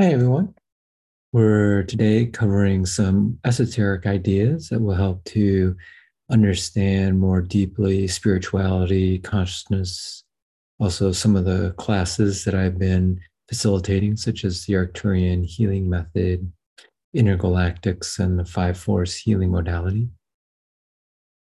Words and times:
Hi, 0.00 0.06
everyone. 0.06 0.54
We're 1.30 1.82
today 1.82 2.24
covering 2.24 2.86
some 2.86 3.38
esoteric 3.44 4.06
ideas 4.06 4.70
that 4.70 4.80
will 4.80 4.94
help 4.94 5.22
to 5.24 5.76
understand 6.30 7.20
more 7.20 7.42
deeply 7.42 8.08
spirituality, 8.08 9.18
consciousness, 9.18 10.24
also 10.78 11.12
some 11.12 11.36
of 11.36 11.44
the 11.44 11.74
classes 11.76 12.44
that 12.44 12.54
I've 12.54 12.78
been 12.78 13.20
facilitating, 13.46 14.16
such 14.16 14.42
as 14.46 14.64
the 14.64 14.72
Arcturian 14.72 15.44
healing 15.44 15.90
method, 15.90 16.50
intergalactics, 17.14 18.18
and 18.18 18.38
the 18.38 18.46
five 18.46 18.78
force 18.78 19.14
healing 19.14 19.50
modality. 19.50 20.08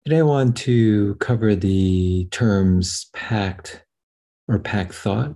Today, 0.04 0.18
I 0.18 0.24
want 0.24 0.58
to 0.58 1.14
cover 1.20 1.56
the 1.56 2.26
terms 2.32 3.08
packed 3.14 3.86
or 4.48 4.58
packed 4.58 4.96
thought 4.96 5.36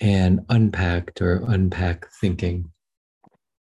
and 0.00 0.40
unpacked 0.48 1.20
or 1.22 1.44
unpack 1.46 2.06
thinking. 2.20 2.70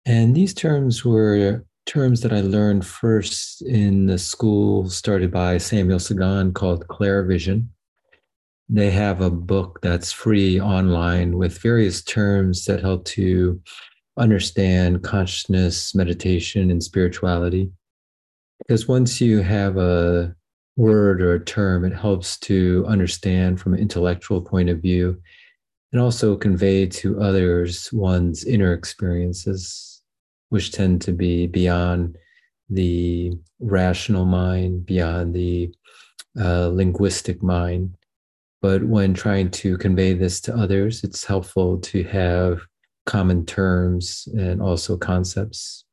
And 0.06 0.36
these 0.36 0.54
terms 0.54 1.04
were 1.04 1.66
terms 1.86 2.22
that 2.22 2.34
I 2.34 2.42
learned 2.42 2.86
first 2.86 3.62
in 3.62 4.08
the 4.08 4.18
school 4.18 4.90
started 4.90 5.32
by 5.32 5.58
Samuel 5.58 6.00
Sagan 6.00 6.54
called 6.54 6.88
Clairvision. 6.88 7.68
They 8.68 8.90
have 8.92 9.22
a 9.22 9.30
book 9.30 9.80
that's 9.82 10.12
free 10.12 10.60
online 10.60 11.38
with 11.38 11.60
various 11.60 12.04
terms 12.04 12.66
that 12.66 12.82
help 12.82 13.06
to 13.06 13.62
understand 14.18 15.04
consciousness, 15.04 15.94
meditation, 15.94 16.72
and 16.72 16.84
spirituality. 16.84 17.72
Because 18.60 18.88
once 18.88 19.22
you 19.22 19.42
have 19.42 19.78
a 19.78 20.34
word 20.78 21.22
or 21.22 21.36
a 21.36 21.46
term, 21.46 21.86
it 21.86 21.94
helps 21.94 22.40
to 22.40 22.86
understand 22.88 23.60
from 23.60 23.74
an 23.74 23.80
intellectual 23.80 24.42
point 24.42 24.70
of 24.70 24.82
view 24.82 25.22
and 25.96 26.04
also 26.04 26.36
convey 26.36 26.86
to 26.86 27.22
others 27.22 27.88
one's 27.94 28.44
inner 28.44 28.74
experiences, 28.74 30.02
which 30.50 30.74
tend 30.74 31.02
to 31.02 31.14
be 31.14 31.48
beyond 31.48 32.18
the 32.70 33.32
rational 33.62 34.26
mind, 34.26 34.86
beyond 34.86 35.34
the 35.34 35.74
uh, 36.38 36.68
linguistic 36.68 37.42
mind. 37.42 37.96
But 38.62 38.84
when 38.84 39.14
trying 39.14 39.52
to 39.52 39.78
convey 39.78 40.12
this 40.12 40.42
to 40.42 40.54
others, 40.54 41.02
it's 41.06 41.24
helpful 41.24 41.80
to 41.80 42.04
have 42.04 42.60
common 43.06 43.46
terms 43.46 44.28
and 44.34 44.62
also 44.62 44.98
concepts. 44.98 45.86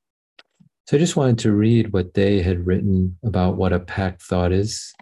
So 0.88 0.96
I 0.96 0.98
just 0.98 1.14
wanted 1.14 1.38
to 1.38 1.52
read 1.52 1.92
what 1.92 2.14
they 2.14 2.42
had 2.42 2.66
written 2.66 3.16
about 3.22 3.56
what 3.56 3.72
a 3.72 3.78
packed 3.78 4.22
thought 4.22 4.50
is 4.50 4.92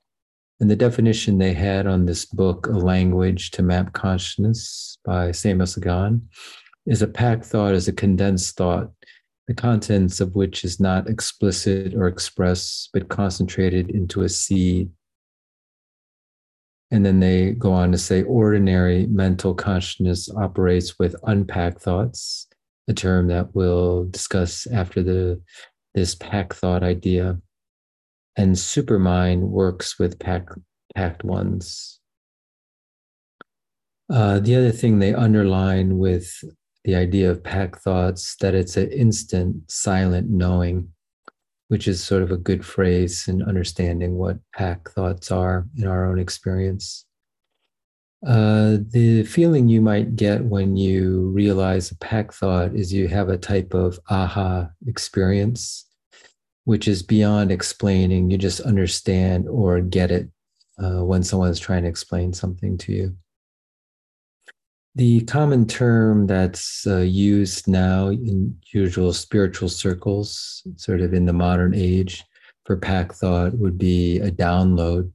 and 0.60 0.70
the 0.70 0.76
definition 0.76 1.38
they 1.38 1.54
had 1.54 1.86
on 1.86 2.04
this 2.04 2.26
book, 2.26 2.66
A 2.66 2.76
Language 2.76 3.50
to 3.52 3.62
Map 3.62 3.94
Consciousness 3.94 4.98
by 5.04 5.32
Samuel 5.32 5.66
Sagan, 5.66 6.28
is 6.86 7.00
a 7.00 7.06
packed 7.06 7.46
thought 7.46 7.72
is 7.72 7.88
a 7.88 7.92
condensed 7.92 8.56
thought, 8.56 8.90
the 9.48 9.54
contents 9.54 10.20
of 10.20 10.34
which 10.34 10.62
is 10.62 10.78
not 10.78 11.08
explicit 11.08 11.94
or 11.94 12.08
expressed, 12.08 12.90
but 12.92 13.08
concentrated 13.08 13.90
into 13.90 14.22
a 14.22 14.28
seed. 14.28 14.90
And 16.90 17.06
then 17.06 17.20
they 17.20 17.52
go 17.52 17.72
on 17.72 17.92
to 17.92 17.98
say 17.98 18.22
ordinary 18.24 19.06
mental 19.06 19.54
consciousness 19.54 20.28
operates 20.36 20.98
with 20.98 21.16
unpacked 21.22 21.80
thoughts, 21.80 22.48
a 22.86 22.92
term 22.92 23.28
that 23.28 23.54
we'll 23.54 24.04
discuss 24.06 24.66
after 24.66 25.02
the 25.02 25.40
this 25.94 26.14
packed 26.14 26.54
thought 26.54 26.82
idea 26.82 27.40
and 28.36 28.54
supermind 28.54 29.40
works 29.40 29.98
with 29.98 30.18
packed, 30.18 30.58
packed 30.94 31.24
ones. 31.24 32.00
Uh, 34.10 34.40
the 34.40 34.56
other 34.56 34.72
thing 34.72 34.98
they 34.98 35.14
underline 35.14 35.98
with 35.98 36.42
the 36.84 36.94
idea 36.94 37.30
of 37.30 37.44
packed 37.44 37.80
thoughts 37.80 38.36
that 38.36 38.54
it's 38.54 38.76
an 38.76 38.90
instant 38.90 39.70
silent 39.70 40.28
knowing, 40.30 40.88
which 41.68 41.86
is 41.86 42.02
sort 42.02 42.22
of 42.22 42.30
a 42.30 42.36
good 42.36 42.64
phrase 42.64 43.28
in 43.28 43.42
understanding 43.42 44.16
what 44.16 44.38
packed 44.54 44.88
thoughts 44.88 45.30
are 45.30 45.66
in 45.76 45.86
our 45.86 46.10
own 46.10 46.18
experience. 46.18 47.04
Uh, 48.26 48.78
the 48.90 49.22
feeling 49.24 49.68
you 49.68 49.80
might 49.80 50.14
get 50.16 50.44
when 50.44 50.76
you 50.76 51.30
realize 51.30 51.90
a 51.90 51.96
pack 51.98 52.32
thought 52.32 52.74
is 52.74 52.92
you 52.92 53.08
have 53.08 53.30
a 53.30 53.38
type 53.38 53.72
of 53.72 53.98
aha 54.10 54.68
experience 54.86 55.86
which 56.64 56.88
is 56.88 57.02
beyond 57.02 57.50
explaining. 57.50 58.30
You 58.30 58.38
just 58.38 58.60
understand 58.60 59.48
or 59.48 59.80
get 59.80 60.10
it 60.10 60.28
uh, 60.82 61.04
when 61.04 61.22
someone's 61.22 61.60
trying 61.60 61.82
to 61.82 61.88
explain 61.88 62.32
something 62.32 62.78
to 62.78 62.92
you. 62.92 63.16
The 64.96 65.20
common 65.22 65.66
term 65.66 66.26
that's 66.26 66.86
uh, 66.86 66.98
used 66.98 67.68
now 67.68 68.08
in 68.08 68.58
usual 68.72 69.12
spiritual 69.12 69.68
circles, 69.68 70.62
sort 70.76 71.00
of 71.00 71.14
in 71.14 71.26
the 71.26 71.32
modern 71.32 71.74
age, 71.74 72.24
for 72.64 72.76
pack 72.76 73.12
thought 73.12 73.56
would 73.56 73.78
be 73.78 74.18
a 74.18 74.30
download. 74.30 75.12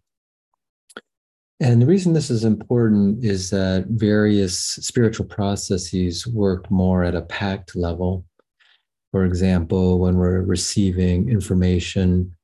And 1.60 1.82
the 1.82 1.86
reason 1.86 2.14
this 2.14 2.30
is 2.30 2.44
important 2.44 3.24
is 3.24 3.50
that 3.50 3.86
various 3.88 4.58
spiritual 4.60 5.26
processes 5.26 6.28
work 6.28 6.70
more 6.70 7.04
at 7.04 7.16
a 7.16 7.22
packed 7.22 7.76
level 7.76 8.26
for 9.16 9.24
example, 9.24 9.98
when 10.00 10.18
we're 10.18 10.42
receiving 10.42 11.30
information, 11.30 12.36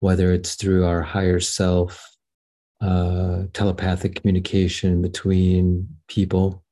whether 0.00 0.32
it's 0.32 0.56
through 0.56 0.84
our 0.84 1.00
higher 1.00 1.38
self, 1.38 2.04
uh, 2.80 3.42
telepathic 3.52 4.16
communication 4.16 5.00
between 5.02 5.88
people, 6.08 6.64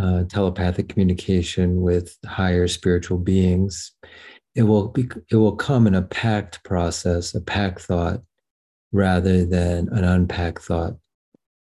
uh, 0.00 0.22
telepathic 0.28 0.88
communication 0.88 1.80
with 1.80 2.16
higher 2.24 2.68
spiritual 2.68 3.18
beings, 3.18 3.90
it 4.54 4.62
will 4.62 4.90
be, 4.90 5.08
it 5.28 5.34
will 5.34 5.56
come 5.56 5.88
in 5.88 5.96
a 5.96 6.02
packed 6.02 6.62
process, 6.62 7.34
a 7.34 7.40
packed 7.40 7.80
thought, 7.80 8.22
rather 8.92 9.44
than 9.44 9.88
an 9.88 10.04
unpacked 10.04 10.62
thought. 10.62 10.94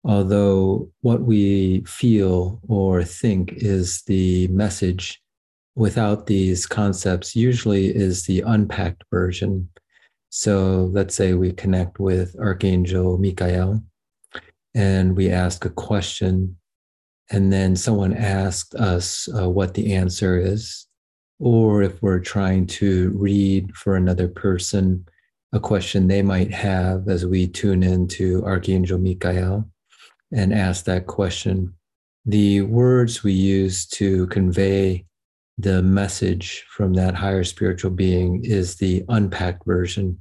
Although 0.03 0.91
what 0.99 1.21
we 1.21 1.85
feel 1.85 2.59
or 2.67 3.05
think 3.05 3.53
is 3.55 4.01
the 4.01 4.49
message 4.49 5.21
without 5.75 6.25
these 6.25 6.65
concepts 6.65 7.35
usually 7.35 7.87
is 7.87 8.25
the 8.25 8.41
unpacked 8.41 9.03
version. 9.11 9.69
So 10.29 10.89
let's 10.91 11.15
say 11.15 11.33
we 11.33 11.51
connect 11.51 11.99
with 11.99 12.35
Archangel 12.39 13.17
Michael 13.17 13.83
and 14.73 15.15
we 15.15 15.29
ask 15.29 15.63
a 15.63 15.69
question, 15.69 16.57
and 17.31 17.51
then 17.51 17.75
someone 17.77 18.13
asked 18.13 18.75
us 18.75 19.29
uh, 19.33 19.49
what 19.49 19.73
the 19.73 19.93
answer 19.93 20.37
is. 20.37 20.85
Or 21.39 21.81
if 21.81 22.01
we're 22.01 22.19
trying 22.19 22.67
to 22.67 23.11
read 23.15 23.75
for 23.75 23.95
another 23.95 24.27
person 24.27 25.05
a 25.53 25.59
question 25.59 26.07
they 26.07 26.21
might 26.21 26.53
have 26.53 27.07
as 27.07 27.25
we 27.25 27.47
tune 27.47 27.83
into 27.83 28.43
Archangel 28.45 28.99
Michael 28.99 29.69
and 30.33 30.53
ask 30.53 30.83
that 30.85 31.07
question, 31.07 31.73
the 32.25 32.61
words 32.61 33.23
we 33.23 33.31
use 33.31 33.85
to 33.85 34.27
convey 34.27 35.05
the 35.57 35.81
message 35.81 36.65
from 36.69 36.93
that 36.93 37.15
higher 37.15 37.43
spiritual 37.43 37.91
being 37.91 38.43
is 38.43 38.75
the 38.75 39.03
unpacked 39.09 39.65
version, 39.65 40.19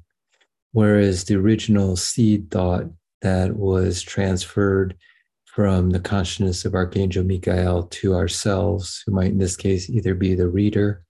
whereas 0.73 1.25
the 1.25 1.35
original 1.37 1.97
seed 1.97 2.51
thought 2.51 2.85
that 3.23 3.57
was 3.57 4.03
transferred 4.03 4.97
from 5.45 5.91
the 5.91 6.01
consciousness 6.01 6.65
of 6.65 6.75
Archangel 6.75 7.25
Michael 7.25 7.85
to 7.85 8.15
ourselves, 8.15 9.03
who 9.07 9.13
might 9.13 9.31
in 9.31 9.39
this 9.39 9.57
case 9.57 9.89
either 9.89 10.15
be 10.15 10.35
the 10.35 10.49
reader 10.49 11.05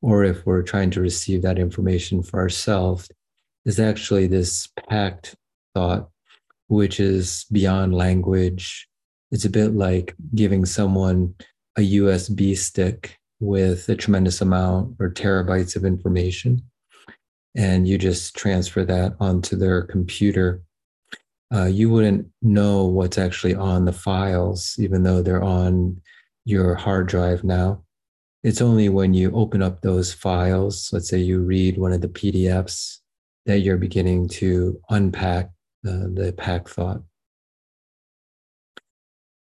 or 0.00 0.24
if 0.24 0.46
we're 0.46 0.62
trying 0.62 0.90
to 0.90 1.00
receive 1.00 1.42
that 1.42 1.58
information 1.58 2.22
for 2.22 2.38
ourselves, 2.40 3.10
is 3.64 3.80
actually 3.80 4.26
this 4.26 4.68
packed 4.88 5.34
thought, 5.74 6.08
which 6.68 7.00
is 7.00 7.46
beyond 7.50 7.94
language. 7.94 8.88
It's 9.30 9.44
a 9.44 9.50
bit 9.50 9.74
like 9.74 10.14
giving 10.34 10.64
someone 10.64 11.34
a 11.76 11.80
USB 11.80 12.56
stick 12.56 13.17
with 13.40 13.88
a 13.88 13.96
tremendous 13.96 14.40
amount 14.40 14.96
or 14.98 15.10
terabytes 15.10 15.76
of 15.76 15.84
information, 15.84 16.62
and 17.56 17.88
you 17.88 17.98
just 17.98 18.36
transfer 18.36 18.84
that 18.84 19.14
onto 19.20 19.56
their 19.56 19.82
computer, 19.82 20.62
uh, 21.54 21.64
you 21.64 21.88
wouldn't 21.88 22.28
know 22.42 22.84
what's 22.84 23.18
actually 23.18 23.54
on 23.54 23.84
the 23.84 23.92
files, 23.92 24.76
even 24.78 25.02
though 25.02 25.22
they're 25.22 25.42
on 25.42 26.00
your 26.44 26.74
hard 26.74 27.06
drive 27.08 27.44
now. 27.44 27.82
It's 28.42 28.62
only 28.62 28.88
when 28.88 29.14
you 29.14 29.32
open 29.32 29.62
up 29.62 29.80
those 29.80 30.12
files, 30.12 30.90
let's 30.92 31.08
say 31.08 31.18
you 31.18 31.40
read 31.40 31.78
one 31.78 31.92
of 31.92 32.00
the 32.00 32.08
PDFs, 32.08 32.98
that 33.46 33.60
you're 33.60 33.78
beginning 33.78 34.28
to 34.28 34.80
unpack 34.90 35.46
uh, 35.86 36.06
the 36.12 36.34
pack 36.36 36.68
thought. 36.68 37.02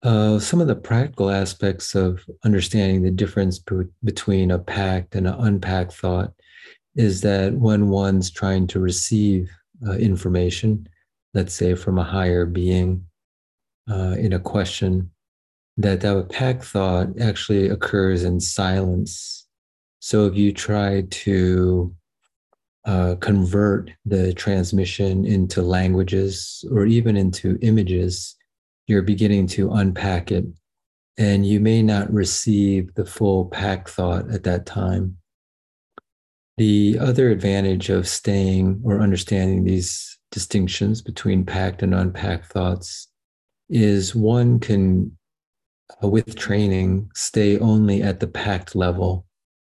Some 0.04 0.60
of 0.60 0.66
the 0.66 0.74
practical 0.74 1.30
aspects 1.30 1.94
of 1.94 2.24
understanding 2.44 3.02
the 3.02 3.10
difference 3.10 3.58
be- 3.58 3.84
between 4.02 4.50
a 4.50 4.58
packed 4.58 5.14
and 5.14 5.26
an 5.26 5.34
unpacked 5.34 5.92
thought 5.92 6.32
is 6.96 7.20
that 7.22 7.54
when 7.54 7.88
one's 7.88 8.30
trying 8.30 8.66
to 8.68 8.80
receive 8.80 9.50
uh, 9.86 9.92
information, 9.92 10.88
let's 11.34 11.54
say 11.54 11.74
from 11.74 11.98
a 11.98 12.04
higher 12.04 12.44
being 12.44 13.06
uh, 13.90 14.16
in 14.18 14.32
a 14.32 14.40
question, 14.40 15.10
that 15.78 16.00
that 16.02 16.28
packed 16.28 16.64
thought 16.64 17.08
actually 17.20 17.68
occurs 17.68 18.24
in 18.24 18.40
silence. 18.40 19.46
So 20.00 20.26
if 20.26 20.36
you 20.36 20.52
try 20.52 21.02
to 21.02 21.94
uh, 22.84 23.14
convert 23.20 23.90
the 24.04 24.34
transmission 24.34 25.24
into 25.24 25.62
languages 25.62 26.64
or 26.70 26.84
even 26.86 27.16
into 27.16 27.58
images, 27.62 28.36
you're 28.92 29.02
beginning 29.02 29.46
to 29.46 29.72
unpack 29.72 30.30
it. 30.30 30.44
And 31.16 31.46
you 31.46 31.60
may 31.60 31.82
not 31.82 32.12
receive 32.12 32.94
the 32.94 33.06
full 33.06 33.46
pack 33.46 33.88
thought 33.88 34.30
at 34.30 34.44
that 34.44 34.66
time. 34.66 35.16
The 36.58 36.98
other 37.00 37.30
advantage 37.30 37.88
of 37.88 38.06
staying 38.06 38.82
or 38.84 39.00
understanding 39.00 39.64
these 39.64 40.18
distinctions 40.30 41.00
between 41.00 41.46
packed 41.46 41.82
and 41.82 41.94
unpacked 41.94 42.52
thoughts 42.52 43.08
is 43.70 44.14
one 44.14 44.60
can, 44.60 45.16
uh, 46.02 46.08
with 46.08 46.36
training, 46.36 47.10
stay 47.14 47.58
only 47.58 48.02
at 48.02 48.20
the 48.20 48.26
packed 48.26 48.74
level, 48.74 49.24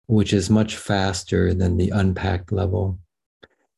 which 0.06 0.32
is 0.32 0.50
much 0.50 0.76
faster 0.76 1.54
than 1.54 1.76
the 1.76 1.90
unpacked 1.90 2.50
level. 2.50 2.98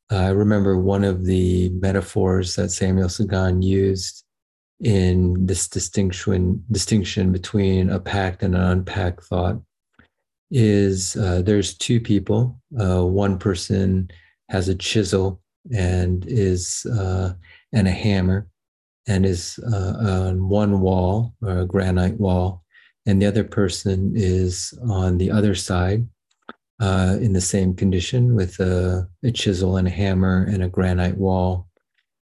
I 0.09 0.29
remember 0.29 0.77
one 0.77 1.03
of 1.03 1.25
the 1.25 1.69
metaphors 1.69 2.55
that 2.55 2.71
Samuel 2.71 3.09
Sagan 3.09 3.61
used 3.61 4.24
in 4.81 5.45
this 5.45 5.67
distinction 5.67 6.63
distinction 6.71 7.31
between 7.31 7.89
a 7.89 7.99
packed 7.99 8.43
and 8.43 8.55
an 8.55 8.61
unpacked 8.61 9.23
thought 9.23 9.61
is 10.51 11.15
uh, 11.15 11.41
there's 11.41 11.77
two 11.77 11.99
people. 11.99 12.59
Uh, 12.79 13.05
one 13.05 13.37
person 13.37 14.09
has 14.49 14.67
a 14.69 14.75
chisel 14.75 15.41
and 15.73 16.25
is 16.27 16.85
uh, 16.97 17.33
and 17.73 17.87
a 17.87 17.91
hammer 17.91 18.47
and 19.07 19.25
is 19.25 19.59
uh, 19.71 20.27
on 20.27 20.49
one 20.49 20.81
wall 20.81 21.33
or 21.41 21.59
a 21.59 21.65
granite 21.65 22.19
wall, 22.19 22.63
and 23.05 23.21
the 23.21 23.25
other 23.25 23.43
person 23.43 24.13
is 24.15 24.77
on 24.87 25.17
the 25.17 25.31
other 25.31 25.55
side 25.55 26.07
uh, 26.79 27.17
in 27.21 27.33
the 27.33 27.41
same 27.41 27.73
condition 27.73 28.35
with 28.35 28.59
a, 28.59 29.07
a 29.23 29.31
chisel 29.31 29.77
and 29.77 29.87
a 29.87 29.91
hammer 29.91 30.45
and 30.45 30.63
a 30.63 30.69
granite 30.69 31.17
wall. 31.17 31.64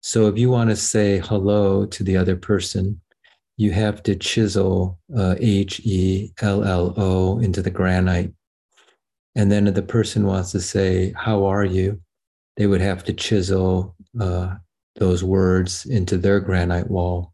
So 0.00 0.28
if 0.28 0.38
you 0.38 0.50
want 0.50 0.70
to 0.70 0.76
say 0.76 1.18
hello 1.18 1.86
to 1.86 2.04
the 2.04 2.16
other 2.16 2.36
person, 2.36 3.00
you 3.56 3.72
have 3.72 4.02
to 4.04 4.16
chisel 4.16 4.98
uh, 5.16 5.34
H 5.38 5.80
E 5.84 6.32
L 6.40 6.64
L 6.64 6.94
O 6.96 7.38
into 7.40 7.60
the 7.62 7.70
granite. 7.70 8.32
And 9.36 9.52
then 9.52 9.66
if 9.66 9.74
the 9.74 9.82
person 9.82 10.26
wants 10.26 10.52
to 10.52 10.60
say, 10.60 11.12
How 11.16 11.44
are 11.44 11.64
you? 11.64 12.00
they 12.60 12.66
would 12.66 12.82
have 12.82 13.02
to 13.04 13.14
chisel 13.14 13.94
uh, 14.20 14.54
those 14.96 15.24
words 15.24 15.86
into 15.86 16.18
their 16.18 16.40
granite 16.40 16.90
wall. 16.90 17.32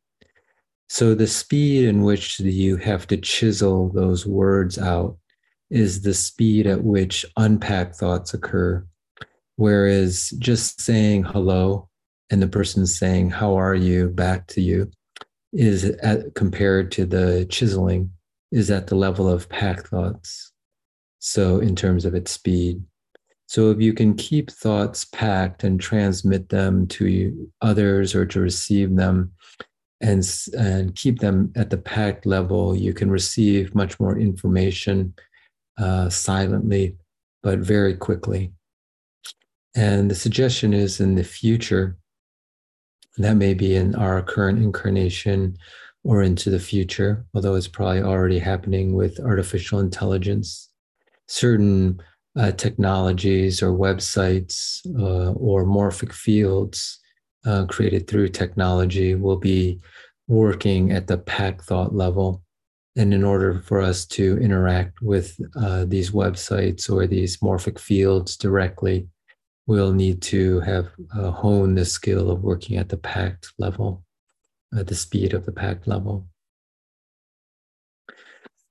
So 0.89 1.17
the 1.17 1.27
speed 1.27 1.85
in 1.85 2.03
which 2.03 2.39
you 2.39 2.77
have 2.77 3.09
to 3.09 3.17
chisel 3.17 3.89
those 3.89 4.25
words 4.25 4.79
out 4.79 5.19
is 5.69 6.03
the 6.03 6.15
speed 6.15 6.69
at 6.69 6.85
which 6.85 7.27
unpacked 7.37 7.97
thoughts 7.97 8.35
occur. 8.35 8.87
Whereas 9.57 10.31
just 10.39 10.81
saying 10.81 11.25
hello 11.25 11.89
and 12.31 12.43
the 12.43 12.49
person 12.49 12.87
saying, 12.87 13.31
How 13.31 13.57
are 13.57 13.75
you? 13.75 14.09
back 14.09 14.47
to 14.49 14.61
you 14.61 14.91
is 15.53 15.85
at, 15.85 16.35
compared 16.35 16.91
to 16.93 17.07
the 17.07 17.47
chiseling 17.51 18.11
is 18.53 18.71
at 18.71 18.87
the 18.87 18.95
level 18.95 19.29
of 19.29 19.49
packed 19.49 19.89
thoughts. 19.89 20.53
So, 21.19 21.59
in 21.59 21.75
terms 21.75 22.05
of 22.05 22.15
its 22.15 22.31
speed. 22.31 22.83
So, 23.47 23.71
if 23.71 23.81
you 23.81 23.93
can 23.93 24.15
keep 24.15 24.51
thoughts 24.51 25.05
packed 25.05 25.65
and 25.65 25.81
transmit 25.81 26.49
them 26.49 26.87
to 26.89 27.51
others 27.63 28.15
or 28.15 28.27
to 28.27 28.41
receive 28.41 28.97
them 28.97 29.33
and, 30.01 30.23
and 30.57 30.95
keep 30.95 31.21
them 31.21 31.53
at 31.57 31.71
the 31.71 31.79
packed 31.79 32.27
level, 32.27 32.77
you 32.77 32.93
can 32.93 33.11
receive 33.11 33.75
much 33.75 33.99
more 33.99 34.19
information 34.19 35.15
uh, 35.79 36.09
silently, 36.11 36.97
but 37.43 37.61
very 37.61 37.95
quickly. 37.95 38.53
And 39.75 40.11
the 40.11 40.15
suggestion 40.15 40.73
is 40.73 41.01
in 41.01 41.17
the 41.17 41.25
future, 41.25 41.97
that 43.19 43.37
may 43.37 43.55
be 43.55 43.75
in 43.75 43.95
our 43.95 44.23
current 44.23 44.63
incarnation 44.63 45.57
or 46.05 46.23
into 46.23 46.51
the 46.51 46.61
future, 46.61 47.25
although 47.35 47.55
it's 47.55 47.69
probably 47.69 48.03
already 48.03 48.39
happening 48.39 48.95
with 48.95 49.19
artificial 49.21 49.81
intelligence. 49.81 50.71
Certain 51.27 52.01
uh, 52.39 52.53
technologies 52.53 53.63
or 53.63 53.73
websites 53.73 54.81
uh, 54.99 55.33
or 55.33 55.65
morphic 55.65 56.13
fields 56.13 57.01
uh, 57.45 57.65
created 57.67 58.07
through 58.07 58.29
technology 58.29 59.15
will 59.15 59.37
be 59.37 59.81
working 60.29 60.93
at 60.93 61.07
the 61.07 61.19
pack 61.19 61.63
thought 61.63 61.95
level 61.95 62.43
and 62.97 63.13
in 63.13 63.23
order 63.23 63.61
for 63.61 63.81
us 63.81 64.07
to 64.07 64.39
interact 64.39 65.03
with 65.03 65.39
uh, 65.57 65.85
these 65.87 66.11
websites 66.11 66.91
or 66.91 67.07
these 67.07 67.37
morphic 67.39 67.79
fields 67.79 68.37
directly, 68.37 69.07
we'll 69.67 69.93
need 69.93 70.23
to 70.23 70.61
have 70.61 70.89
uh, 71.17 71.31
honed 71.31 71.77
the 71.77 71.85
skill 71.85 72.31
of 72.31 72.43
working 72.43 72.77
at 72.77 72.89
the 72.89 72.97
packed 72.97 73.53
level, 73.59 74.05
at 74.77 74.87
the 74.87 74.95
speed 74.95 75.35
of 75.35 75.45
the 75.45 75.53
packed 75.53 75.87
level. 75.87 76.27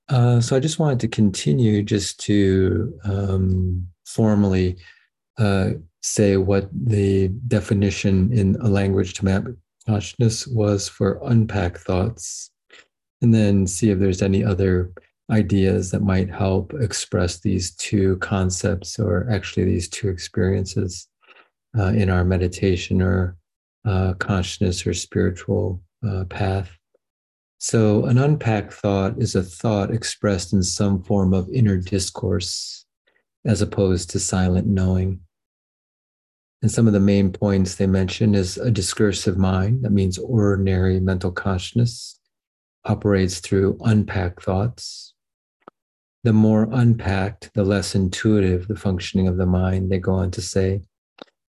Uh, 0.08 0.40
so 0.40 0.56
I 0.56 0.60
just 0.60 0.80
wanted 0.80 1.00
to 1.02 1.08
continue 1.08 1.82
just 1.82 2.20
to 2.22 2.98
um, 3.04 3.88
formally 4.06 4.78
uh, 5.38 5.72
say 6.02 6.38
what 6.38 6.70
the 6.72 7.30
definition 7.48 8.32
in 8.32 8.56
a 8.62 8.68
language 8.68 9.16
to 9.16 9.26
map 9.26 9.46
consciousness 9.88 10.48
was 10.48 10.88
for 10.88 11.20
unpack 11.26 11.78
thoughts 11.78 12.52
and 13.22 13.34
then 13.34 13.66
see 13.66 13.90
if 13.90 14.00
there's 14.00 14.22
any 14.22 14.44
other 14.44 14.92
ideas 15.32 15.92
that 15.92 16.02
might 16.02 16.30
help 16.30 16.74
express 16.74 17.40
these 17.40 17.76
two 17.76 18.18
concepts 18.18 19.00
or 19.00 19.28
actually 19.30 19.66
these 19.66 19.90
two 19.90 20.10
experiences 20.10 21.08
uh, 21.78 21.88
in 21.88 22.10
our 22.10 22.24
meditation 22.24 23.02
or 23.02 23.36
uh, 23.86 24.14
consciousness 24.14 24.86
or 24.86 24.94
spiritual 24.94 25.82
uh, 26.08 26.26
path. 26.26 26.72
So, 27.58 28.06
an 28.06 28.18
unpacked 28.18 28.74
thought 28.74 29.16
is 29.18 29.34
a 29.34 29.42
thought 29.42 29.92
expressed 29.92 30.54
in 30.54 30.62
some 30.62 31.02
form 31.02 31.34
of 31.34 31.50
inner 31.50 31.78
discourse 31.78 32.86
as 33.46 33.62
opposed 33.62 34.10
to 34.12 34.20
silent 34.20 34.68
knowing. 34.68 35.22
And 36.62 36.72
some 36.72 36.88
of 36.88 36.94
the 36.94 37.00
main 37.00 37.32
points 37.32 37.76
they 37.76 37.88
mention 37.88 38.36
is 38.36 38.58
a 38.58 38.72
discursive 38.72 39.38
mind, 39.38 39.84
that 39.84 39.92
means 39.92 40.18
ordinary 40.18 41.00
mental 41.00 41.32
consciousness, 41.32 42.20
operates 42.86 43.40
through 43.40 43.78
unpacked 43.82 44.44
thoughts. 44.44 45.15
The 46.26 46.34
more 46.34 46.68
unpacked, 46.72 47.52
the 47.54 47.64
less 47.64 47.94
intuitive 47.94 48.68
the 48.68 48.76
functioning 48.76 49.28
of 49.28 49.38
the 49.38 49.46
mind, 49.46 49.92
they 49.92 50.00
go 50.00 50.14
on 50.14 50.32
to 50.32 50.42
say, 50.42 50.82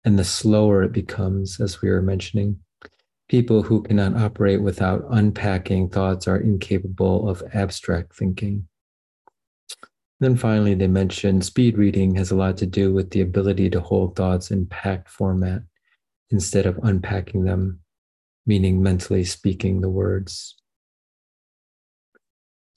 and 0.05 0.17
the 0.17 0.23
slower 0.23 0.85
it 0.85 0.93
becomes, 0.93 1.61
as 1.61 1.83
we 1.83 1.91
were 1.91 2.01
mentioning. 2.01 2.61
People 3.29 3.65
who 3.65 3.83
cannot 3.83 4.15
operate 4.15 4.63
without 4.63 5.05
unpacking 5.11 5.89
thoughts 5.89 6.29
are 6.29 6.37
incapable 6.37 7.29
of 7.29 7.43
abstract 7.53 8.15
thinking. 8.15 8.69
Then 10.21 10.37
finally, 10.37 10.75
they 10.75 10.87
mention 10.87 11.43
speed 11.43 11.77
reading 11.77 12.15
has 12.15 12.31
a 12.31 12.37
lot 12.37 12.57
to 12.59 12.67
do 12.67 12.95
with 12.95 13.11
the 13.11 13.23
ability 13.23 13.71
to 13.71 13.81
hold 13.81 14.15
thoughts 14.15 14.53
in 14.53 14.67
packed 14.67 15.09
format 15.09 15.63
instead 16.31 16.67
of 16.67 16.79
unpacking 16.85 17.43
them, 17.43 17.81
meaning 18.47 18.81
mentally 18.81 19.25
speaking 19.25 19.81
the 19.81 19.91
words. 19.91 20.60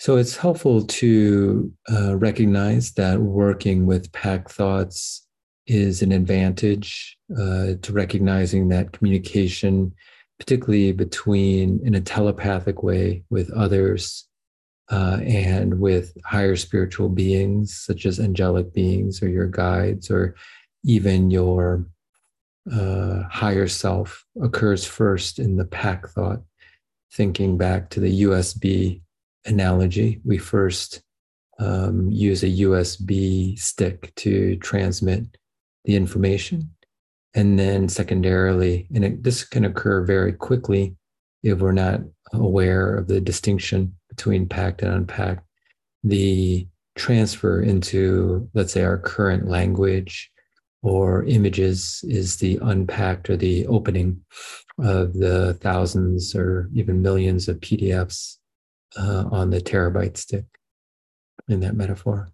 So 0.03 0.17
it's 0.17 0.35
helpful 0.35 0.83
to 0.83 1.71
uh, 1.89 2.17
recognize 2.17 2.91
that 2.95 3.21
working 3.21 3.85
with 3.85 4.11
pack 4.11 4.49
thoughts 4.49 5.25
is 5.65 6.01
an 6.01 6.11
advantage 6.11 7.17
uh, 7.31 7.75
to 7.81 7.93
recognizing 7.93 8.67
that 8.67 8.91
communication, 8.91 9.93
particularly 10.39 10.91
between 10.91 11.79
in 11.85 11.95
a 11.95 12.01
telepathic 12.01 12.83
way 12.83 13.23
with 13.29 13.49
others 13.51 14.27
uh, 14.91 15.19
and 15.25 15.79
with 15.79 16.11
higher 16.25 16.57
spiritual 16.57 17.07
beings, 17.07 17.73
such 17.73 18.05
as 18.05 18.19
angelic 18.19 18.73
beings 18.73 19.23
or 19.23 19.29
your 19.29 19.47
guides 19.47 20.11
or 20.11 20.35
even 20.83 21.31
your 21.31 21.87
uh, 22.69 23.23
higher 23.31 23.69
self, 23.69 24.25
occurs 24.41 24.83
first 24.83 25.39
in 25.39 25.55
the 25.55 25.63
pack 25.63 26.09
thought, 26.09 26.41
thinking 27.13 27.57
back 27.57 27.89
to 27.89 28.01
the 28.01 28.23
USB 28.23 28.99
analogy, 29.45 30.21
we 30.23 30.37
first 30.37 31.01
um, 31.59 32.09
use 32.09 32.43
a 32.43 32.47
USB 32.47 33.57
stick 33.59 34.13
to 34.15 34.55
transmit 34.57 35.37
the 35.85 35.95
information. 35.95 36.71
And 37.35 37.57
then, 37.57 37.89
secondarily, 37.89 38.87
and 38.93 39.03
it, 39.03 39.23
this 39.23 39.43
can 39.43 39.65
occur 39.65 40.03
very 40.03 40.33
quickly 40.33 40.95
if 41.41 41.59
we're 41.59 41.71
not 41.71 42.01
aware 42.31 42.95
of 42.95 43.07
the 43.07 43.19
distinction 43.19 43.95
between 44.09 44.47
packed 44.47 44.81
and 44.81 44.93
unpacked, 44.93 45.45
the 46.03 46.67
transfer 46.95 47.61
into, 47.61 48.47
let's 48.53 48.73
say, 48.73 48.83
our 48.83 48.99
current 48.99 49.47
language 49.47 50.31
or 50.83 51.23
images 51.25 52.03
is 52.07 52.37
the 52.37 52.59
unpacked 52.61 53.29
or 53.29 53.37
the 53.37 53.65
opening 53.67 54.19
of 54.79 55.13
the 55.13 55.55
thousands 55.55 56.35
or 56.35 56.69
even 56.73 57.01
millions 57.01 57.47
of 57.47 57.59
PDFs 57.61 58.37
uh, 58.97 59.25
on 59.31 59.49
the 59.49 59.61
terabyte 59.61 60.17
stick 60.17 60.45
in 61.47 61.59
that 61.61 61.75
metaphor. 61.75 62.29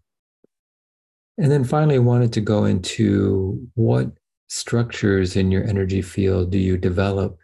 And 1.37 1.51
then 1.51 1.63
finally, 1.63 1.95
I 1.95 1.99
wanted 1.99 2.33
to 2.33 2.41
go 2.41 2.65
into 2.65 3.65
what 3.75 4.11
structures 4.49 5.35
in 5.35 5.51
your 5.51 5.63
energy 5.63 6.01
field 6.01 6.51
do 6.51 6.57
you 6.57 6.77
develop 6.77 7.37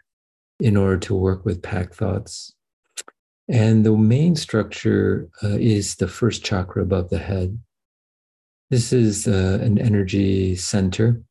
in 0.60 0.76
order 0.76 0.98
to 0.98 1.16
work 1.16 1.46
with 1.46 1.62
pack 1.62 1.94
thoughts? 1.94 2.54
And 3.48 3.86
the 3.86 3.96
main 3.96 4.36
structure 4.36 5.30
uh, 5.44 5.58
is 5.60 5.96
the 5.96 6.08
first 6.08 6.44
chakra 6.44 6.82
above 6.82 7.10
the 7.10 7.20
head. 7.20 7.60
This 8.72 8.92
is 8.92 9.28
uh, 9.28 9.60
an 9.62 9.78
energy 9.78 10.56
center 10.56 11.22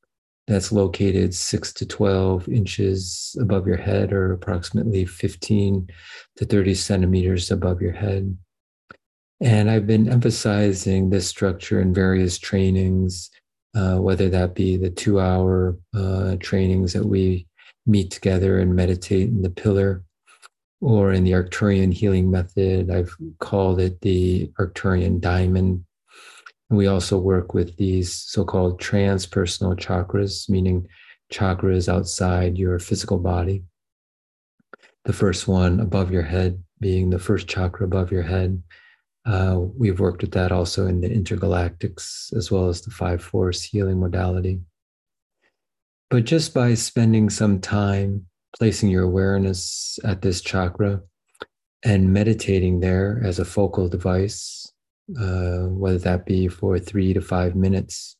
that's 0.47 0.73
located 0.73 1.35
six 1.35 1.73
to 1.75 1.87
12 1.87 2.49
inches 2.49 3.37
above 3.41 3.67
your 3.67 3.77
head, 3.77 4.13
or 4.13 4.33
approximately 4.33 5.05
15 5.05 5.89
to 6.37 6.45
30 6.45 6.75
centimeters 6.75 7.51
above 7.51 7.81
your 7.81 7.93
head. 7.93 8.37
And 9.41 9.71
I've 9.71 9.87
been 9.87 10.09
emphasizing 10.09 11.11
this 11.11 11.29
structure 11.29 11.81
in 11.81 11.95
various 11.95 12.39
trainings, 12.39 13.31
uh, 13.75 13.97
whether 13.97 14.29
that 14.29 14.55
be 14.55 14.77
the 14.77 14.91
two 14.91 15.21
hour 15.21 15.77
uh, 15.95 16.37
trainings 16.41 16.93
that 16.93 17.07
we 17.07 17.47
meet 17.87 18.11
together 18.11 18.59
and 18.59 18.75
meditate 18.75 19.29
in 19.29 19.43
the 19.43 19.51
pillar, 19.51 20.05
or 20.81 21.13
in 21.13 21.25
the 21.25 21.33
Arcturian 21.33 21.93
healing 21.93 22.31
method. 22.31 22.91
I've 22.91 23.15
called 23.41 23.81
it 23.81 24.01
the 24.03 24.51
Arcturian 24.59 25.21
diamond. 25.21 25.85
We 26.71 26.87
also 26.87 27.19
work 27.19 27.55
with 27.55 27.77
these 27.77 28.13
so 28.13 28.45
called 28.45 28.81
transpersonal 28.81 29.79
chakras, 29.79 30.49
meaning 30.49 30.89
chakras 31.33 31.89
outside 31.89 32.59
your 32.59 32.79
physical 32.79 33.19
body. 33.19 33.65
The 35.05 35.13
first 35.13 35.47
one 35.47 35.81
above 35.81 36.11
your 36.11 36.23
head 36.23 36.63
being 36.81 37.11
the 37.11 37.19
first 37.19 37.47
chakra 37.47 37.87
above 37.87 38.11
your 38.11 38.23
head 38.23 38.63
uh, 39.27 39.59
we've 39.77 40.01
worked 40.01 40.21
with 40.21 40.33
that 40.33 40.53
also 40.53 40.87
in 40.87 41.01
the 41.01 41.09
intergalactics 41.09 42.35
as 42.37 42.51
well 42.51 42.69
as 42.69 42.83
the 42.83 42.91
five 42.91 43.23
force 43.23 43.63
healing 43.63 43.99
modality. 43.99 44.61
But 46.11 46.25
just 46.25 46.53
by 46.53 46.75
spending 46.75 47.31
some 47.31 47.61
time 47.61 48.27
placing 48.57 48.91
your 48.91 49.03
awareness 49.03 49.99
at 50.05 50.23
this 50.23 50.41
chakra 50.41 51.01
and 51.83 52.13
meditating 52.13 52.81
there 52.81 53.21
as 53.25 53.39
a 53.39 53.45
focal 53.45 53.89
device, 53.89 54.71
uh, 55.19 55.69
whether 55.69 55.99
that 55.99 56.27
be 56.27 56.49
for 56.49 56.79
three 56.79 57.13
to 57.13 57.21
five 57.21 57.55
minutes, 57.55 58.17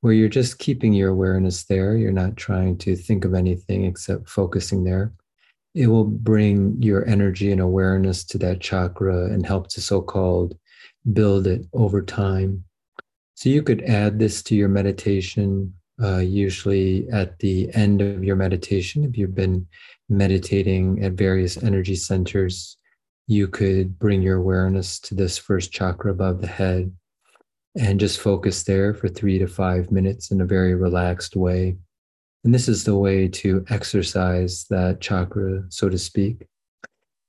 where 0.00 0.12
you're 0.12 0.28
just 0.28 0.58
keeping 0.58 0.92
your 0.92 1.10
awareness 1.10 1.64
there, 1.64 1.96
you're 1.96 2.12
not 2.12 2.36
trying 2.36 2.78
to 2.78 2.96
think 2.96 3.24
of 3.24 3.34
anything 3.34 3.84
except 3.84 4.28
focusing 4.28 4.84
there 4.84 5.12
it 5.74 5.86
will 5.86 6.04
bring 6.04 6.80
your 6.82 7.06
energy 7.06 7.50
and 7.50 7.60
awareness 7.60 8.24
to 8.24 8.38
that 8.38 8.60
chakra 8.60 9.26
and 9.26 9.46
help 9.46 9.68
to 9.68 9.80
so 9.80 10.02
called 10.02 10.56
build 11.12 11.46
it 11.46 11.66
over 11.72 12.02
time. 12.02 12.64
So 13.34 13.48
you 13.48 13.62
could 13.62 13.82
add 13.82 14.18
this 14.18 14.42
to 14.44 14.54
your 14.54 14.68
meditation, 14.68 15.74
uh, 16.02 16.18
usually 16.18 17.08
at 17.10 17.38
the 17.38 17.72
end 17.74 18.02
of 18.02 18.22
your 18.22 18.36
meditation. 18.36 19.02
If 19.04 19.16
you've 19.16 19.34
been 19.34 19.66
meditating 20.08 21.02
at 21.02 21.12
various 21.12 21.60
energy 21.62 21.96
centers, 21.96 22.76
you 23.32 23.48
could 23.48 23.98
bring 23.98 24.20
your 24.22 24.36
awareness 24.36 25.00
to 25.00 25.14
this 25.14 25.38
first 25.38 25.72
chakra 25.72 26.10
above 26.10 26.40
the 26.40 26.46
head 26.46 26.94
and 27.78 27.98
just 27.98 28.20
focus 28.20 28.62
there 28.64 28.92
for 28.92 29.08
three 29.08 29.38
to 29.38 29.46
five 29.46 29.90
minutes 29.90 30.30
in 30.30 30.42
a 30.42 30.46
very 30.46 30.74
relaxed 30.74 31.34
way. 31.34 31.76
And 32.44 32.54
this 32.54 32.68
is 32.68 32.84
the 32.84 32.96
way 32.96 33.28
to 33.28 33.64
exercise 33.70 34.66
that 34.68 35.00
chakra, 35.00 35.64
so 35.70 35.88
to 35.88 35.96
speak. 35.96 36.46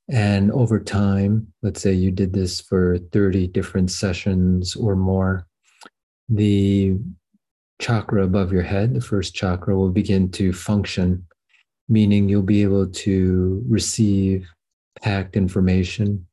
And 0.10 0.52
over 0.52 0.80
time, 0.80 1.48
let's 1.62 1.82
say 1.82 1.94
you 1.94 2.12
did 2.12 2.34
this 2.34 2.60
for 2.60 2.98
30 2.98 3.48
different 3.48 3.90
sessions 3.90 4.76
or 4.76 4.98
more, 4.98 5.48
the 6.28 6.98
chakra 7.80 8.26
above 8.26 8.52
your 8.52 8.64
head, 8.64 8.94
the 8.94 9.02
first 9.02 9.34
chakra, 9.34 9.78
will 9.78 9.92
begin 9.92 10.30
to 10.32 10.52
function, 10.52 11.26
meaning 11.88 12.28
you'll 12.28 12.42
be 12.42 12.64
able 12.64 12.88
to 12.88 13.64
receive 13.70 14.46
packed 15.02 15.36
information. 15.36 16.28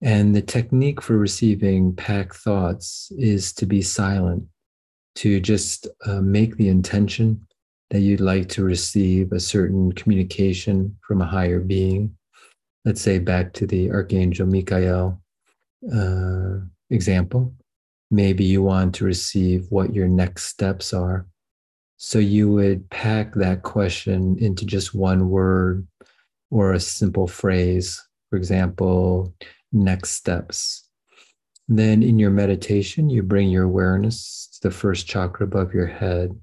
And 0.00 0.34
the 0.34 0.42
technique 0.42 1.02
for 1.02 1.16
receiving 1.16 1.94
packed 1.94 2.36
thoughts 2.36 3.10
is 3.18 3.52
to 3.54 3.66
be 3.66 3.82
silent, 3.82 4.44
to 5.16 5.40
just 5.40 5.88
uh, 6.06 6.20
make 6.20 6.56
the 6.56 6.68
intention 6.68 7.46
that 7.90 8.00
you'd 8.00 8.20
like 8.20 8.48
to 8.50 8.62
receive 8.62 9.32
a 9.32 9.40
certain 9.40 9.92
communication 9.92 10.96
from 11.06 11.20
a 11.20 11.26
higher 11.26 11.58
being. 11.58 12.14
Let's 12.84 13.00
say 13.00 13.18
back 13.18 13.52
to 13.54 13.66
the 13.66 13.90
Archangel 13.90 14.46
Michael 14.46 15.20
uh, 15.92 16.58
example. 16.90 17.54
Maybe 18.10 18.44
you 18.44 18.62
want 18.62 18.94
to 18.96 19.04
receive 19.04 19.66
what 19.70 19.94
your 19.94 20.08
next 20.08 20.44
steps 20.44 20.92
are. 20.92 21.26
So 21.96 22.18
you 22.20 22.50
would 22.52 22.88
pack 22.90 23.34
that 23.34 23.62
question 23.62 24.36
into 24.38 24.64
just 24.64 24.94
one 24.94 25.28
word 25.28 25.86
or 26.50 26.72
a 26.72 26.80
simple 26.80 27.26
phrase. 27.26 28.02
For 28.30 28.36
example, 28.36 29.34
next 29.72 30.10
steps. 30.10 30.88
Then 31.68 32.02
in 32.02 32.18
your 32.18 32.30
meditation, 32.30 33.10
you 33.10 33.22
bring 33.22 33.50
your 33.50 33.64
awareness 33.64 34.48
to 34.54 34.68
the 34.68 34.74
first 34.74 35.06
chakra 35.06 35.46
above 35.46 35.74
your 35.74 35.86
head 35.86 36.38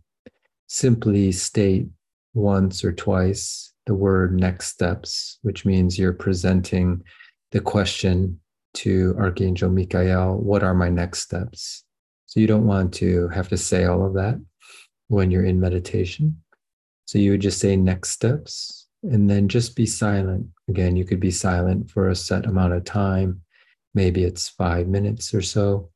simply 0.67 1.31
state 1.31 1.87
once 2.33 2.83
or 2.83 2.91
twice 2.91 3.73
the 3.85 3.95
word 3.95 4.37
next 4.37 4.67
steps, 4.67 5.39
which 5.41 5.65
means 5.65 5.97
you're 5.97 6.13
presenting 6.13 7.03
the 7.51 7.61
question 7.61 8.39
to 8.73 9.15
Archangel 9.17 9.69
Michael, 9.69 10.37
what 10.37 10.63
are 10.63 10.73
my 10.73 10.89
next 10.89 11.19
steps? 11.19 11.83
So 12.25 12.39
you 12.39 12.47
don't 12.47 12.65
want 12.65 12.93
to 12.95 13.29
have 13.29 13.47
to 13.49 13.57
say 13.57 13.85
all 13.85 14.05
of 14.05 14.15
that 14.15 14.41
when 15.07 15.31
you're 15.31 15.45
in 15.45 15.59
meditation. 15.59 16.41
So 17.05 17.19
you 17.19 17.31
would 17.31 17.41
just 17.41 17.59
say 17.59 17.75
next 17.75 18.09
steps 18.09 18.84
and 19.11 19.29
then 19.29 19.47
just 19.47 19.75
be 19.75 19.85
silent. 19.85 20.47
Again, 20.67 20.95
you 20.95 21.05
could 21.05 21.19
be 21.19 21.31
silent 21.31 21.89
for 21.89 22.09
a 22.09 22.15
set 22.15 22.45
amount 22.45 22.73
of 22.73 22.83
time. 22.83 23.41
Maybe 23.93 24.23
it's 24.23 24.49
five 24.49 24.87
minutes 24.87 25.33
or 25.33 25.41
so 25.41 25.89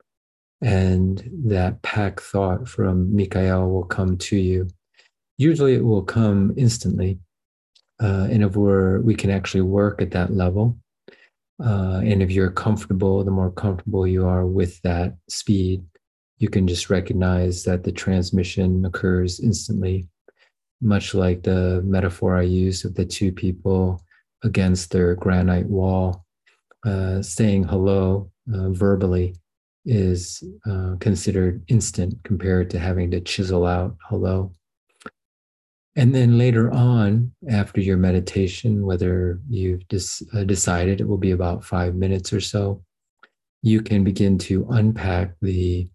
and 0.61 1.29
that 1.45 1.81
pack 1.81 2.19
thought 2.19 2.67
from 2.67 3.15
Michael 3.15 3.69
will 3.69 3.85
come 3.85 4.17
to 4.17 4.37
you. 4.37 4.67
Usually 5.37 5.75
it 5.75 5.85
will 5.85 6.03
come 6.03 6.53
instantly. 6.57 7.19
Uh, 8.01 8.27
and 8.29 8.43
if 8.43 8.55
we're, 8.55 8.99
we 9.01 9.15
can 9.15 9.29
actually 9.29 9.61
work 9.61 10.01
at 10.01 10.11
that 10.11 10.33
level. 10.33 10.77
Uh, 11.63 12.01
and 12.03 12.21
if 12.21 12.31
you're 12.31 12.51
comfortable, 12.51 13.23
the 13.23 13.31
more 13.31 13.51
comfortable 13.51 14.07
you 14.07 14.25
are 14.25 14.45
with 14.45 14.81
that 14.81 15.15
speed, 15.29 15.83
you 16.37 16.49
can 16.49 16.67
just 16.67 16.89
recognize 16.89 17.63
that 17.63 17.83
the 17.83 17.91
transmission 17.91 18.85
occurs 18.85 19.41
instantly, 19.41 20.07
much 20.81 21.13
like 21.13 21.43
the 21.43 21.81
metaphor 21.83 22.38
I 22.38 22.43
used 22.43 22.86
of 22.86 22.95
the 22.95 23.05
two 23.05 23.31
people 23.31 24.03
against 24.43 24.91
their 24.91 25.15
granite 25.15 25.67
wall, 25.67 26.25
uh, 26.86 27.21
saying 27.21 27.65
hello 27.65 28.31
uh, 28.53 28.69
verbally 28.69 29.36
is 29.86 30.43
uh, 30.69 30.95
considered 31.00 31.63
instant 31.67 32.15
compared 32.24 32.69
to 32.69 32.79
having 32.79 33.12
to 33.12 33.21
chisel 33.21 33.65
out 33.65 33.95
hello. 34.07 34.53
And 35.95 36.15
then 36.15 36.38
later 36.38 36.71
on, 36.71 37.33
after 37.50 37.81
your 37.81 37.98
meditation, 37.98 38.86
whether 38.86 39.39
you've 39.50 39.81
uh, 40.33 40.43
decided 40.43 41.01
it 41.01 41.07
will 41.07 41.17
be 41.17 41.31
about 41.31 41.65
five 41.65 41.95
minutes 41.95 42.31
or 42.31 42.39
so, 42.39 42.83
you 43.62 43.81
can 43.81 44.03
begin 44.03 44.38
to 44.38 44.65
unpack 44.69 45.33
the 45.41 45.89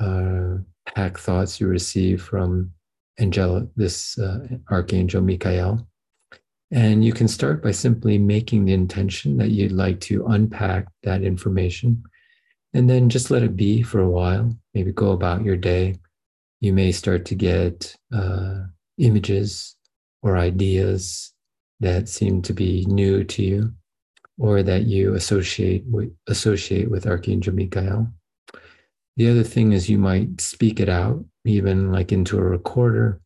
uh, 0.00 0.56
pack 0.86 1.18
thoughts 1.18 1.60
you 1.60 1.66
receive 1.66 2.22
from 2.22 2.72
angelic, 3.18 3.68
this 3.76 4.18
uh, 4.18 4.46
archangel 4.70 5.22
Michael. 5.22 5.86
And 6.70 7.04
you 7.04 7.12
can 7.12 7.28
start 7.28 7.62
by 7.62 7.72
simply 7.72 8.16
making 8.16 8.64
the 8.64 8.72
intention 8.72 9.36
that 9.36 9.50
you'd 9.50 9.72
like 9.72 10.00
to 10.02 10.26
unpack 10.26 10.86
that 11.02 11.22
information 11.22 12.02
and 12.74 12.88
then 12.88 13.10
just 13.10 13.30
let 13.30 13.42
it 13.42 13.56
be 13.56 13.82
for 13.82 14.00
a 14.00 14.08
while. 14.08 14.56
Maybe 14.74 14.92
go 14.92 15.12
about 15.12 15.44
your 15.44 15.56
day. 15.56 15.96
You 16.60 16.72
may 16.72 16.92
start 16.92 17.26
to 17.26 17.34
get 17.34 17.94
uh, 18.14 18.62
images 18.98 19.76
or 20.22 20.38
ideas 20.38 21.32
that 21.80 22.08
seem 22.08 22.40
to 22.42 22.52
be 22.52 22.86
new 22.86 23.24
to 23.24 23.42
you 23.42 23.72
or 24.38 24.62
that 24.62 24.84
you 24.84 25.14
associate 25.14 25.84
with, 25.86 26.10
associate 26.28 26.90
with 26.90 27.06
Archangel 27.06 27.54
Michael. 27.54 28.08
The 29.16 29.28
other 29.28 29.42
thing 29.42 29.72
is 29.72 29.90
you 29.90 29.98
might 29.98 30.40
speak 30.40 30.80
it 30.80 30.88
out, 30.88 31.22
even 31.44 31.92
like 31.92 32.12
into 32.12 32.38
a 32.38 32.42
recorder, 32.42 33.20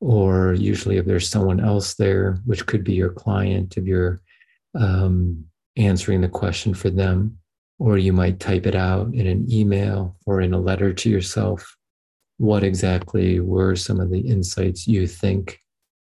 or 0.00 0.54
usually 0.54 0.98
if 0.98 1.06
there's 1.06 1.28
someone 1.28 1.60
else 1.60 1.94
there, 1.94 2.38
which 2.44 2.66
could 2.66 2.84
be 2.84 2.94
your 2.94 3.10
client, 3.10 3.76
if 3.76 3.84
you're 3.84 4.20
um, 4.78 5.44
answering 5.76 6.20
the 6.20 6.28
question 6.28 6.74
for 6.74 6.90
them, 6.90 7.38
or 7.78 7.98
you 7.98 8.12
might 8.12 8.38
type 8.40 8.66
it 8.66 8.74
out 8.74 9.14
in 9.14 9.26
an 9.26 9.46
email 9.50 10.16
or 10.26 10.40
in 10.40 10.54
a 10.54 10.60
letter 10.60 10.92
to 10.92 11.10
yourself. 11.10 11.76
What 12.38 12.64
exactly 12.64 13.40
were 13.40 13.76
some 13.76 14.00
of 14.00 14.10
the 14.10 14.20
insights 14.20 14.86
you 14.86 15.06
think 15.06 15.58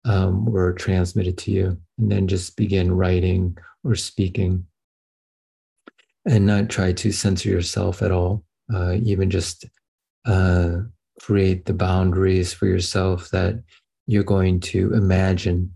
um, 0.05 0.45
were 0.45 0.73
transmitted 0.73 1.37
to 1.39 1.51
you? 1.51 1.79
And 1.99 2.11
then 2.11 2.29
just 2.29 2.57
begin 2.57 2.93
writing 2.93 3.57
or 3.85 3.95
speaking. 3.97 4.67
and 6.27 6.47
not 6.47 6.69
try 6.69 6.93
to 6.93 7.13
censor 7.13 7.49
yourself 7.49 8.03
at 8.03 8.11
all. 8.11 8.45
Uh, 8.73 8.95
even 9.03 9.29
just 9.31 9.67
uh, 10.27 10.79
create 11.21 11.67
the 11.67 11.75
boundaries 11.75 12.53
for 12.53 12.67
yourself 12.67 13.31
that 13.31 13.63
you're 14.07 14.25
going 14.25 14.61
to 14.61 14.93
imagine 14.95 15.75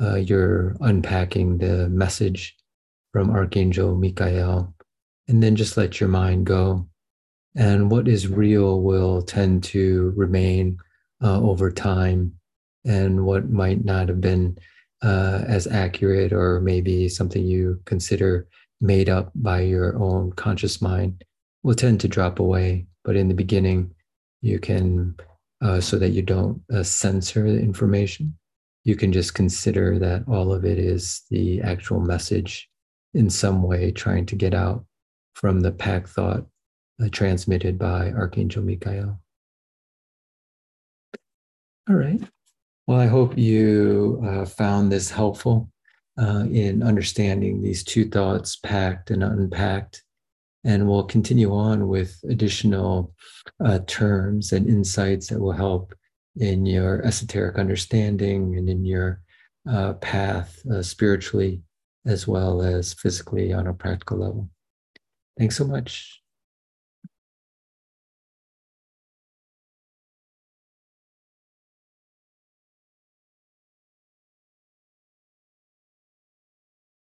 uh, 0.00 0.16
you're 0.16 0.76
unpacking 0.80 1.58
the 1.58 1.88
message 1.88 2.56
from 3.12 3.30
Archangel 3.30 3.94
Michael, 3.96 4.74
and 5.28 5.42
then 5.42 5.54
just 5.54 5.76
let 5.76 6.00
your 6.00 6.08
mind 6.08 6.46
go. 6.46 6.86
And 7.56 7.90
what 7.90 8.08
is 8.08 8.26
real 8.26 8.80
will 8.80 9.22
tend 9.22 9.62
to 9.64 10.12
remain 10.16 10.78
uh, 11.22 11.40
over 11.40 11.70
time, 11.70 12.34
and 12.84 13.24
what 13.24 13.48
might 13.48 13.84
not 13.84 14.08
have 14.08 14.20
been 14.20 14.58
uh, 15.02 15.44
as 15.46 15.66
accurate 15.66 16.32
or 16.32 16.60
maybe 16.60 17.08
something 17.08 17.44
you 17.44 17.80
consider 17.84 18.48
made 18.80 19.08
up 19.08 19.30
by 19.34 19.60
your 19.60 19.96
own 19.96 20.32
conscious 20.32 20.82
mind 20.82 21.22
will 21.62 21.74
tend 21.74 22.00
to 22.00 22.08
drop 22.08 22.38
away. 22.38 22.86
But 23.04 23.16
in 23.16 23.28
the 23.28 23.34
beginning, 23.34 23.94
you 24.44 24.58
can, 24.58 25.16
uh, 25.62 25.80
so 25.80 25.98
that 25.98 26.10
you 26.10 26.22
don't 26.22 26.60
uh, 26.72 26.82
censor 26.82 27.50
the 27.50 27.58
information, 27.58 28.36
you 28.84 28.94
can 28.94 29.12
just 29.12 29.34
consider 29.34 29.98
that 29.98 30.24
all 30.28 30.52
of 30.52 30.64
it 30.64 30.78
is 30.78 31.22
the 31.30 31.62
actual 31.62 32.00
message 32.00 32.68
in 33.14 33.30
some 33.30 33.62
way 33.62 33.90
trying 33.90 34.26
to 34.26 34.36
get 34.36 34.52
out 34.54 34.84
from 35.34 35.60
the 35.60 35.72
pack 35.72 36.06
thought 36.06 36.44
uh, 37.02 37.08
transmitted 37.10 37.78
by 37.78 38.10
Archangel 38.12 38.62
Michael. 38.62 39.18
All 41.88 41.96
right. 41.96 42.20
Well, 42.86 43.00
I 43.00 43.06
hope 43.06 43.38
you 43.38 44.22
uh, 44.26 44.44
found 44.44 44.92
this 44.92 45.10
helpful 45.10 45.70
uh, 46.20 46.44
in 46.50 46.82
understanding 46.82 47.62
these 47.62 47.82
two 47.82 48.08
thoughts, 48.08 48.56
packed 48.56 49.10
and 49.10 49.24
unpacked. 49.24 50.02
And 50.64 50.88
we'll 50.88 51.04
continue 51.04 51.52
on 51.54 51.88
with 51.88 52.18
additional 52.28 53.14
uh, 53.64 53.80
terms 53.86 54.52
and 54.52 54.68
insights 54.68 55.28
that 55.28 55.40
will 55.40 55.52
help 55.52 55.94
in 56.36 56.66
your 56.66 57.04
esoteric 57.04 57.58
understanding 57.58 58.56
and 58.56 58.68
in 58.68 58.84
your 58.84 59.20
uh, 59.70 59.94
path 59.94 60.58
uh, 60.70 60.82
spiritually 60.82 61.62
as 62.06 62.26
well 62.26 62.62
as 62.62 62.94
physically 62.94 63.52
on 63.52 63.66
a 63.66 63.74
practical 63.74 64.18
level. 64.18 64.50
Thanks 65.38 65.56
so 65.56 65.64
much. 65.64 66.23